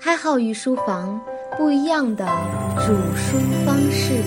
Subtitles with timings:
[0.00, 1.20] 开好御书房，
[1.56, 2.24] 不一样的
[2.76, 4.22] 煮书方式。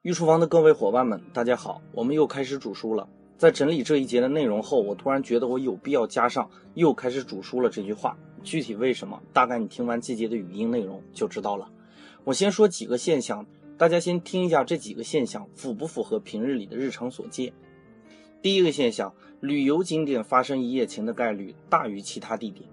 [0.00, 3.06] 御书房的各位伙伴们，大家好，我们又开始煮书了。
[3.36, 8.16] 在整理这一节的内容后，我突然觉得我有必要加上“又开始煮书了”这句话。
[8.42, 11.68] 具体为什么，大概你听完这节的语音内容就知道了。
[12.24, 13.44] 我先说几个现象，
[13.76, 17.52] 大家先听一下这几个现象符不符合平日里的日常所见。
[18.40, 22.68] 第一个现象，旅游景点发生一夜情的概率大于其他地点。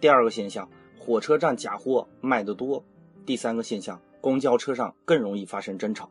[0.00, 0.68] 第二个现象，
[0.98, 2.84] 火车站假货卖得多。
[3.24, 6.10] 第三个现象，公交车上更容易发生争吵。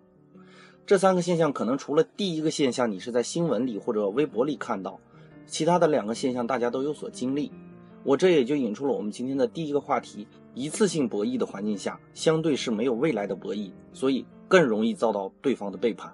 [0.86, 5.00] 这三个现象可能除了第一个现象你是在新闻里或者微博里看到，
[5.46, 7.52] 其他的两个现象大家都有所经历。
[8.04, 16.14] 我这也就引出了我们今天的第一个话题：一次性博弈的环境下，相对是没有未来的博弈，所以更容易遭到对方的背叛。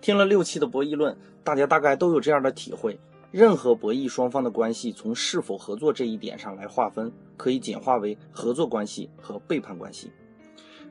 [0.00, 2.98] 听了六期的博弈论，大家大概都有这样的体会：
[3.30, 10.10] 任何博弈双方的关系，从是否合作这一点上来划分，可以简化为合作关系和背叛关系。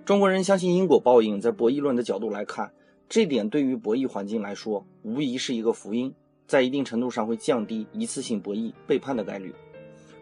[0.03, 2.71] 中国人相信因果报应，在博弈论的角度来看，
[3.07, 6.13] 这点对于博弈环境来说，无疑是一个福音，
[6.47, 9.53] 在一定程度上会降低一次性博弈背叛的概率。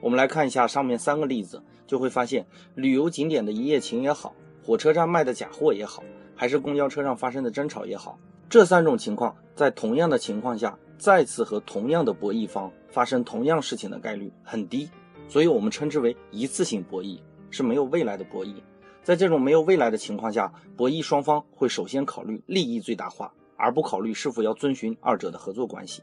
[0.02, 6.04] 我们来看一下上面三个例子，就会发现，旅游景点的一夜情也好，火车站卖的假货也好，
[6.36, 8.20] 还是公交车上发生的争吵也好。
[8.50, 14.90] 这三种情况在同样的情况下再次和同样的博弈方发生同样事情的概率很低，
[15.28, 17.20] 所以我们称之为一次性博弈，
[17.52, 18.56] 是没有未来的博弈。
[19.04, 26.02] 在这种没有未来的情况下，博弈双方会首先考虑利益最大化，而不考虑是否要遵循二者的合作关系。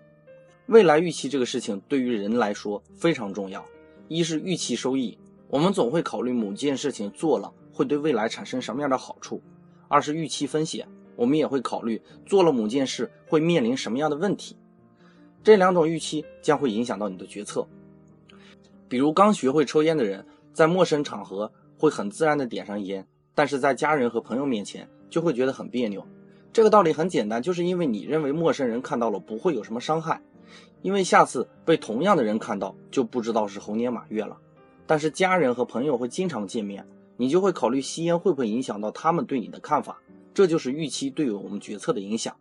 [0.66, 3.64] 未来预期这个事情对于人来说非常重要，
[4.06, 9.40] 一是预期收益，我们总会考虑某件事情做了会对未来产生什么样的好处；
[9.88, 10.86] 二是预期风险。
[11.16, 14.56] 我们也会考虑做了某件事会面临什么样的问题，
[15.42, 17.66] 这两种预期将会影响到你的决策。
[18.88, 26.06] 比如刚学会抽烟的人，在陌生场合会很自然的点上烟，但是在家人和朋友面前就会觉得很别扭。
[26.52, 30.22] 这个道理很简单，就是因为你认为陌生人看到了不会有什么伤害，
[30.82, 34.38] 因为下次被同样的人看到就不知道是猴年马月了。
[34.86, 40.00] 但是家人和朋友会经常见面，你就会考虑吸烟会不会影响到他们对你的看法。
[40.36, 42.36] 这就是预期对我们决策的影响。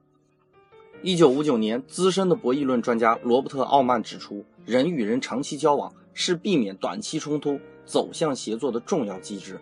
[1.02, 9.62] 一九五九年，资深的博弈论专家罗伯特·奥曼指出，人与人长期交往是避免短期冲突、走向协作的重要机制。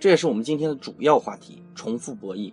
[0.00, 2.52] 这也是我们今天的主要话题——重复博弈。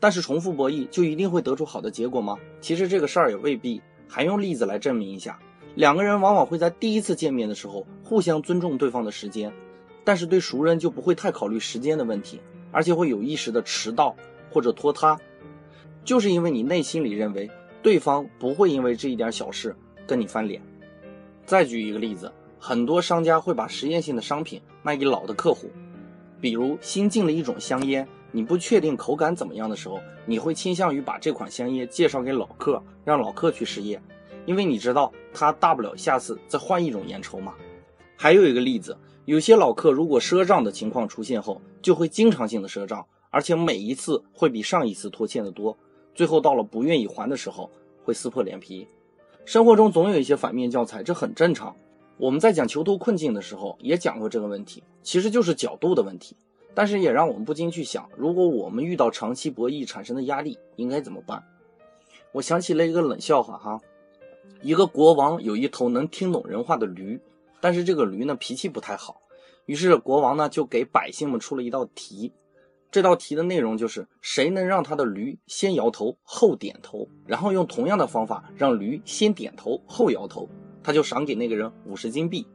[0.00, 2.38] 但是，重复博弈就一定会得出好的结果吗？
[2.62, 3.82] 其实这个事儿也未必。
[4.08, 5.38] 还用例子来证明一下：
[5.74, 9.52] 两个人往往会在第一次见面的时候互相尊重对方的时间，
[10.02, 12.40] 但是对熟人就不会太考虑时间的问题，
[12.70, 14.16] 而且会有意识的迟到。
[14.52, 15.18] 或者拖沓，
[16.04, 17.50] 就是因为你内心里认为
[17.82, 19.74] 对方不会因为这一点小事
[20.06, 20.62] 跟你翻脸。
[21.44, 25.70] 再举一个例子，很多商家会把实验性的商品卖给老的客户，
[26.40, 34.00] 比如新进了一种香烟，你不确定口感怎么样的时候，你会倾向于把这款香烟介绍给老客，让老客去试验，
[34.46, 37.54] 因为你知道他大不了下次再换一种烟抽嘛。
[38.16, 43.04] 还有一个例子，有些老客如果赊账的情况出现后，就会经常性的赊账。
[43.32, 45.76] 而且每一次会比上一次拖欠的多，
[46.14, 47.68] 最后到了不愿意还的时候，
[48.04, 48.86] 会撕破脸皮。
[49.44, 51.74] 生活中总有一些反面教材，这很正常。
[52.18, 56.36] 我们在讲囚徒困境的时候也讲过这个问题，其实就是角度的问题。
[56.74, 61.42] 但是也让我们不禁去想，如果我们遇到长期博弈产生的压力，应该怎么办？
[62.32, 63.80] 我想起了一个冷笑话哈，
[64.62, 67.20] 一个国王有一头能听懂人话的驴，
[67.60, 69.20] 但是这个驴呢脾气不太好，
[69.66, 72.32] 于是国王呢就给百姓们出了一道题。
[72.92, 80.46] 这道题的内容就是，谁能让他的驴先摇头后点头，然后用同样的方法让驴先点头后摇头，
[80.82, 82.46] 他就赏给那个人五十金币。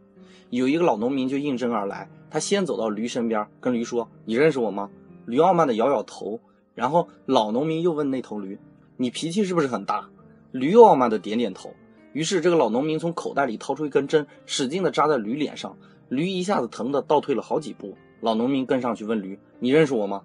[0.51, 4.91] 有一个老农民就应征而来，他先走到驴身边，跟驴说：“你认识我吗？”
[5.25, 6.39] 驴傲慢的摇摇头。
[6.75, 8.59] 然后老农民又问那头驴
[8.95, 10.07] ：“你脾气是不是很大？”
[10.53, 11.73] 驴又傲慢的点点头。
[12.13, 15.75] 于是这个老农民从口袋里掏出一根针，使劲的扎在驴脸上，
[16.09, 17.97] 驴一下子疼得倒退了好几步。
[18.21, 20.23] 老农民跟上去问驴：“你认识我吗？”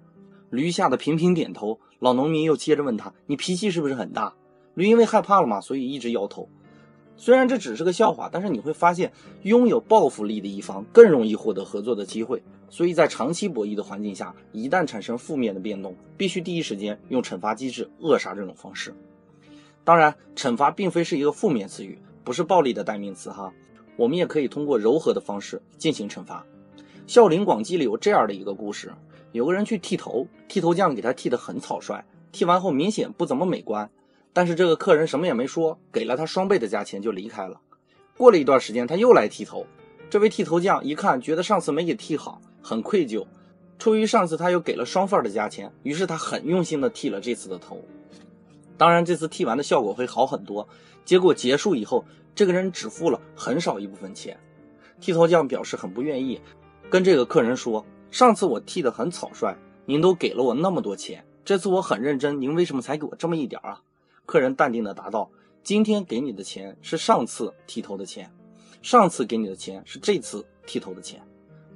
[0.53, 1.79] 驴吓得频频点头。
[1.97, 4.35] 老农民又接着问他：“你脾气是不是很大？”
[4.75, 6.47] 驴因为害怕了嘛，所以一直摇头。
[7.17, 9.11] 虽然这只是个笑话，但是你会发现，
[9.41, 12.43] 拥有报复力的一方更容易获得合作的机会。
[12.69, 18.93] 所以在长期博弈的环境下，一旦产生负面的变动，必须第一时间用惩罚机制扼杀这种方式。
[19.83, 23.51] 当然，惩罚并非是一个负面词语，不是暴力的代名词哈。
[23.95, 26.45] 我们也可以通过柔和的方式进行惩罚。
[27.07, 28.91] 《笑林广记》里有这样的一个故事：
[29.33, 33.89] 有个人去剃头，剃头匠给他剃得很草率，剃完后明显不怎么美观。
[34.31, 37.59] 但是这个客人什么也没说，给了他双倍的价钱就离开了。
[38.15, 39.65] 过了一段时间，他又来剃头，
[40.09, 43.25] 这位剃头匠一看，觉得上次没给剃好，很愧疚。
[43.79, 47.83] 出于上次他又给了双份的价钱，于是他很用心的剃了这次的头。
[48.77, 50.67] 当然，这次剃完的效果会好很多。
[51.05, 54.39] 结果结束以后，这个人只付了很少一部分钱。
[55.01, 56.39] 剃头匠表示很不愿意，
[56.89, 59.57] 跟这个客人说：“上次我剃得很草率，
[59.87, 63.81] 您都给了我那么多钱，这次我很认真，您为什么才给我这么一点啊？”
[64.27, 65.31] 客人淡定的答道
[65.63, 68.31] ：“今天给你的钱是上次剃头的钱，
[68.83, 71.23] 上次给你的钱是这次剃头的钱。”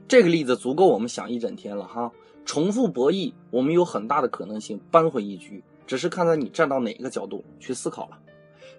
[0.08, 2.12] 这个例子足够我们想一整天了哈。
[2.46, 8.20] 重复博弈，我们有很大的可能性扳回一局，只是看在你站到哪个角度去思考了。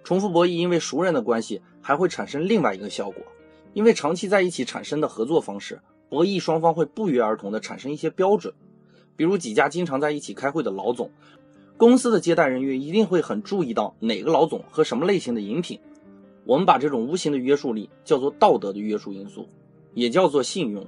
[0.04, 3.20] 重复博弈因为熟人的关系，还会产生另外一个效果，
[3.74, 8.54] 因为长期在一起产生的合作方式，博弈双方会不约而同的产生一些标准。
[9.16, 11.10] 比如几家经常在一起开会的老总，
[11.76, 15.80] 公司的接待人员一定会很注意到哪个老总喝什么类型的饮品。
[16.44, 19.48] 我们把这种无形的约束力叫做道德的约束因素，
[19.92, 20.86] 也叫做信用。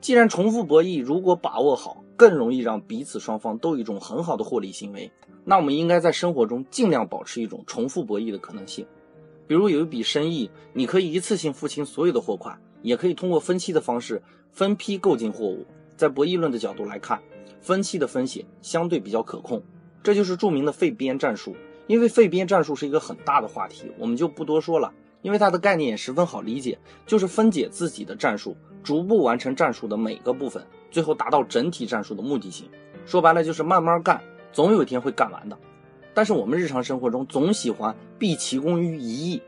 [0.00, 5.12] 既然重复博弈如果把握好，更容易让彼此双方都有一种很好的获利行为，
[5.44, 8.86] 那我们应该在生活中尽量保持一种重复博弈的可能性。
[9.46, 15.66] 比如有一笔生意，你可以一次性付清所有的货款，也可以通过分期的方式分批购进货物。
[15.96, 17.22] 在博弈论的角度来看，
[17.60, 19.62] 分期的风险相对比较可控，
[20.02, 21.54] 这就是著名的费边战术。
[21.86, 24.92] 因为费边战术是一个很大的话题，我们就不多说了。
[25.20, 26.76] 因为它的概念也十分好理解，
[27.06, 28.56] 就是分解自己的战术。
[28.82, 32.68] 逐步完成战术的每个部分，最后达到整体战术的目的性。
[33.06, 34.20] 说白了就是慢慢干，
[34.52, 35.56] 总有一天会干完的。
[36.12, 39.40] 但是我们日常生活中总喜欢毕其功于一役，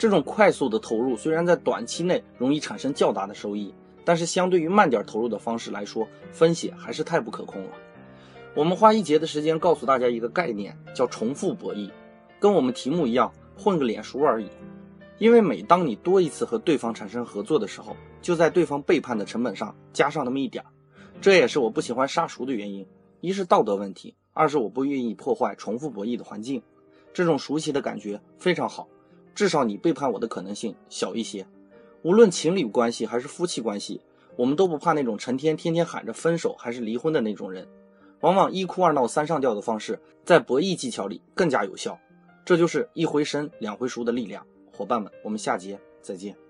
[0.00, 7.72] 这种快速的投入虽然在短期内容易产生较大的收益，但是相对于慢点投入的方式来说，风险还是太不可控了。
[8.54, 11.90] 我们花一节的时间告诉大家一个概念，叫重复博弈，
[12.38, 14.48] 跟我们题目一样，混个脸熟而已。
[15.18, 20.72] 因为每当你多一次和对方产生合作的时候，就在对方背叛的成本上加上那么一点儿，
[21.20, 22.86] 这也是我不喜欢杀熟的原因。
[23.20, 26.62] 一是道德问题，二是我不愿意破坏重复博弈的环境。
[27.12, 28.88] 这种熟悉的感觉非常好，
[29.34, 31.46] 至少你背叛我的可能性小一些。
[32.02, 34.00] 无论情侣关系还是夫妻关系，
[34.36, 37.68] 我们都不怕那种成天天天喊着分手还是离婚的那种人。
[38.20, 41.98] 往往一哭二闹三上吊的方式，在博弈技巧里更加有效。
[42.44, 44.46] 这就是一回生两回熟的力量。
[44.72, 46.49] 伙伴们，我们下节再见。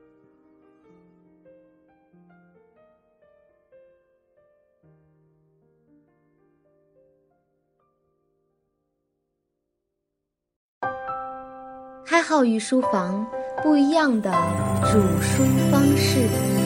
[12.20, 13.26] 一号御书房，
[13.62, 14.30] 不一样的
[14.92, 16.59] 煮书方式。